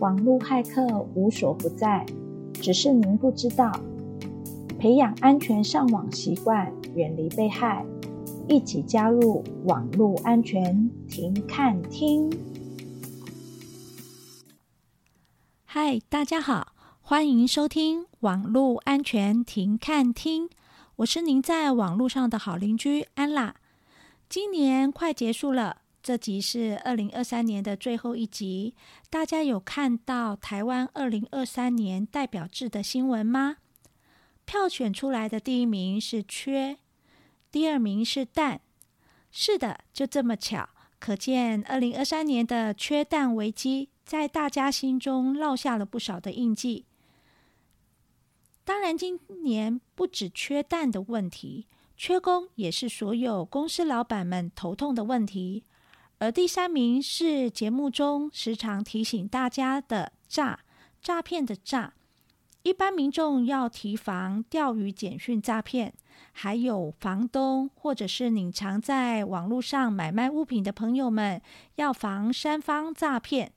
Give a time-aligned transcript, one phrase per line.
[0.00, 2.06] 网络骇客无所不在，
[2.54, 3.70] 只是您不知道。
[4.78, 7.84] 培养安全上网习惯，远离被害，
[8.48, 12.32] 一起加入网络安全停看听。
[15.66, 16.72] 嗨，大家好，
[17.02, 20.48] 欢迎收听网络安全停看听，
[20.96, 23.56] 我是您在网络上的好邻居安啦。
[24.30, 28.74] 今年快结束了，这集是二零二三年的最后一集。
[29.10, 33.58] 大家有看到台湾二零二三年代表制的新闻吗？
[34.46, 36.78] 票选出来的第一名是缺，
[37.52, 38.62] 第二名是蛋。
[39.30, 46.86] 是的，就这么巧，可见二零二三年的缺蛋危机在大家心中烙下了不少的印记。
[48.64, 55.64] 当然，今年不止缺蛋的问题，缺工也是所有公司老板们头痛的问题。
[56.20, 60.60] 而第三名是节目中时常提醒大家的诈，
[61.00, 61.94] 诈骗的诈。
[62.62, 65.94] 一般民众要提防钓鱼简讯诈骗，
[66.32, 71.40] 还有房东或者是你常在网络上买卖物品的朋友们，
[71.76, 73.50] 要防三方诈骗。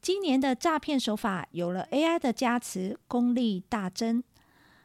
[0.00, 4.22] 今年的诈骗手法有了 AI 的加持，功力大增。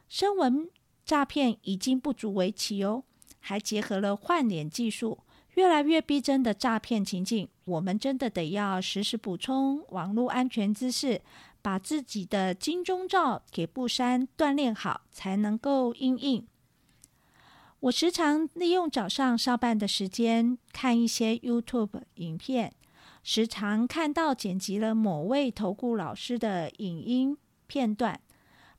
[0.08, 0.68] 声纹
[1.04, 3.04] 诈骗已经不足为奇哦，
[3.38, 5.20] 还结合了换脸技术，
[5.54, 11.20] 越来越逼真的诈骗情境，我们真的得要时时补充网络安全知识。
[11.62, 16.46] 把自己的金钟罩铁布衫锻炼好，才能够应应。
[17.80, 22.72] 我时常利用早上上班的时间看一些 YouTube 影片，
[23.22, 28.18] 时常看到剪辑了某位投顾老师的影音片段，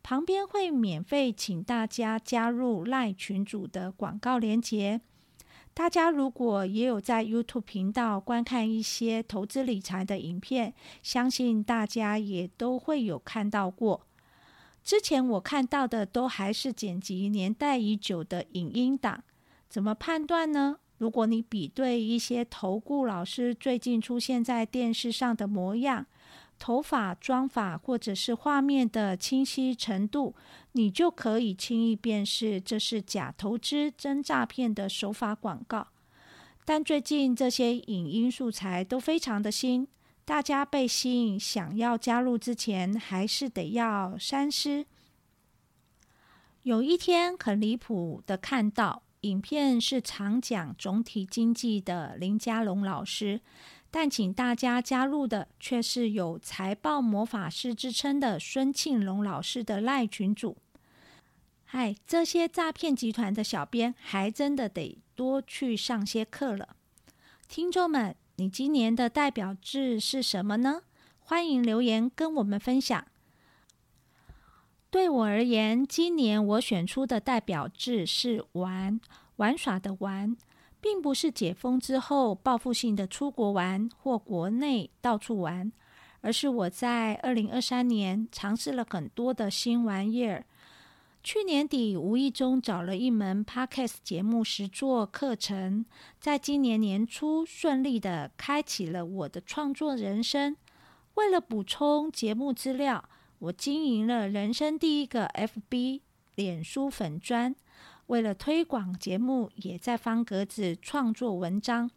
[0.02, 5.02] 旁边会免费请大家加入 LINE 群组的广告连接。
[5.74, 14.06] 大家如果也有在 YouTube 频道观看一些投资理财的影片，相信大家也都会有看到过。
[14.84, 19.24] 之前我看到的都还是剪辑年代已久的影音档，
[19.70, 20.78] 怎么判断呢？
[20.98, 26.06] 如果你比对一些投顾老师最近出现在电视上的模样，
[26.62, 30.36] 头发、妆发或者是画面的清晰程度，
[30.74, 35.88] 你就可以轻易辨识这是假投资真诈骗的手法广告。
[36.64, 39.88] 但最近这些影音素材都非常的新，
[40.24, 44.86] 大家被吸引想要加入之前，还是得要三思。
[46.62, 53.42] 有一天很离谱的看到影片，是常讲总体经济的林佳龙老师。
[53.94, 60.56] 但请大家加入的却是有财报魔法师之称的孙庆龙老师的赖群组。
[61.66, 66.76] 嗨，这些诈骗集团的小编还真的得多去上些课了。
[67.48, 70.84] 听众们，你今年的代表字是什么呢？
[71.20, 73.06] 欢迎留言跟我们分享。
[74.90, 79.00] 对我而言，今年我选出的代表字是玩，
[79.38, 80.36] 玩耍的玩。
[80.82, 85.72] 并不是解封之后报复性的出国玩或国内到处玩，
[86.22, 90.44] 而是我在二零二三年尝试了很多的新玩意儿。
[91.24, 95.86] 去年底无意中找了一门 Podcast 节目实作课程，
[96.20, 100.58] 在今年年初顺利的开启了我的创作人生。
[101.14, 106.02] 为了补充节目资料，我经营了人生第一个 FB
[106.34, 107.56] 脸书粉专。
[108.12, 111.90] 为了推广节目，也在方格子创作文章，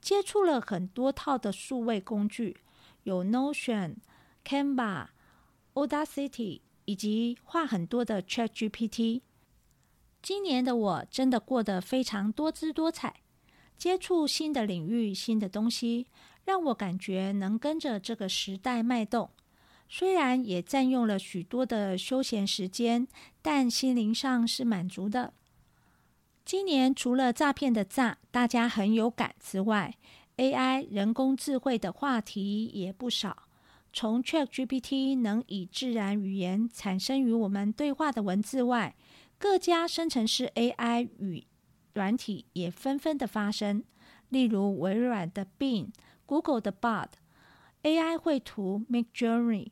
[0.00, 2.56] 接触了很多套的数位工具，
[3.04, 3.94] 有 Notion、
[4.44, 5.06] Canva、
[5.74, 9.20] Audacity，以及画很多的 ChatGPT。
[10.20, 13.20] 今年的我真的过得非常多姿多彩，
[13.78, 16.08] 接触新的领域、新的东西，
[16.44, 19.30] 让我感觉能跟着这个时代脉动。
[19.88, 23.06] 虽然也占用了许多的休闲时间，
[23.40, 25.34] 但心灵上是满足的。
[26.44, 29.96] 今年除了诈骗的诈，大家很有感之外
[30.36, 33.44] ，AI 人工智慧的话题也不少。
[33.92, 38.96] 从 ChatGPT 能以自然语言产生与我们对话的文字外，
[39.38, 41.46] 各家生成式 AI 与
[41.94, 43.84] 软体也纷纷的发生。
[44.28, 45.90] 例如微软的 Bing、
[46.26, 47.08] Google 的 Bard、
[47.82, 49.68] AI 绘图 Midjourney、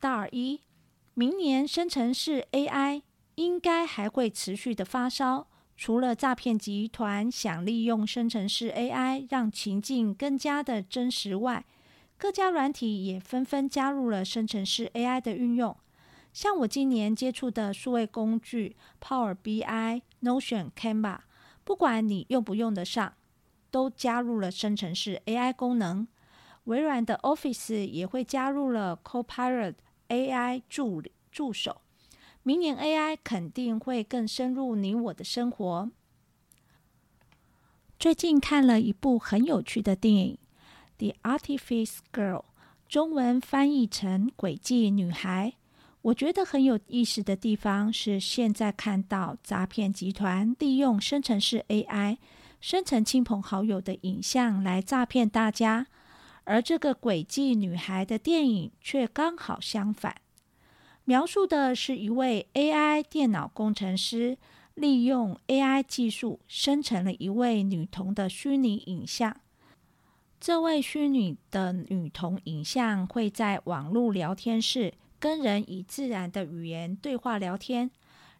[0.00, 0.60] DALL-E。
[1.12, 3.02] 明年生成式 AI
[3.34, 5.48] 应该还会持续的发烧。
[5.80, 11.64] 除了诈骗集团想利用生成式 AI 让情境更加的真实外，
[12.18, 15.74] 各家软体也纷纷加入了生成式 AI 的运用。
[16.34, 21.20] 像我今年接触的数位工具 Power BI、Notion、Canva，
[21.64, 23.14] 不管你用不用得上，
[23.70, 26.06] 都加入了生成式 AI 功能。
[26.64, 29.76] 微软的 Office 也会加入了 Copilot
[30.08, 31.02] AI 助
[31.32, 31.80] 助手。
[32.42, 35.90] 明年 AI 肯定会更深入你我的生活。
[37.98, 40.38] 最近看了一部很有趣的电影
[41.12, 42.38] 《The Artifice Girl》，
[42.88, 45.52] 中文翻译成《诡计女孩》。
[46.00, 52.16] 我觉得很有意思的地方是，现在看到诈骗集团利用生成式 AI
[52.58, 55.88] 生成亲朋好友的影像来诈骗大家，
[56.44, 60.16] 而这个《诡计女孩》的电影却刚好相反。
[61.10, 64.38] 描述的是一位 AI 电脑工程师
[64.74, 69.40] 利用 AI 技术生成了一位女童的虚拟影像。
[70.38, 77.90] 这位虚拟的女童影像会在网络聊天室跟人以自然的语言对话聊天，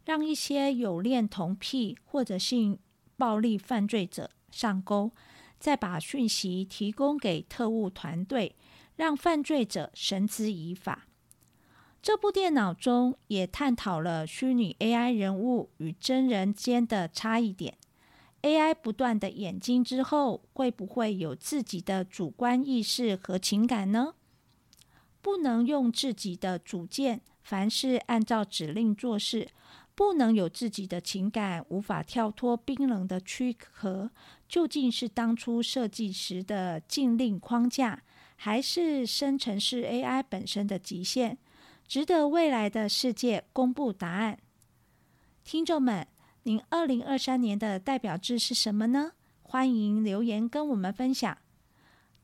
[0.05, 2.79] 让一些有恋童癖或者性
[3.17, 5.11] 暴力犯罪者上钩，
[5.59, 8.55] 再把讯息提供给特务团队，
[8.95, 11.09] 让犯罪者绳之以法。
[12.03, 17.77] 这部电脑中也探讨了虚拟 AI 人物与真人间的差异点。
[18.41, 24.15] AI 不断的演进之后，会不会有自己的主观意识和情感呢？
[25.21, 29.49] 不能用自己的主见，凡事按照指令做事，
[29.95, 34.11] 不能有自己的情感，无法跳脱冰冷的躯壳，
[34.49, 38.03] 究竟是当初设计时的禁令框架，
[38.37, 41.37] 还是生成式 AI 本身的极限？
[41.91, 44.39] 值得未来的世界公布答案。
[45.43, 46.07] 听众们，
[46.45, 49.11] 您二零二三年的代表字是什么呢？
[49.43, 51.37] 欢迎留言跟我们分享。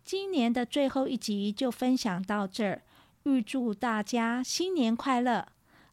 [0.05, 2.83] 今年的最后一集就分享到这儿，
[3.25, 5.49] 预祝大家新年快乐！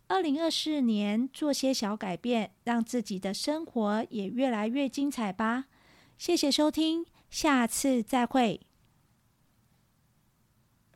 [0.05, 5.65] 二零二四年做些小改变，让自己的生活也越来越精彩吧。
[6.19, 8.61] 谢谢收听，下次再会。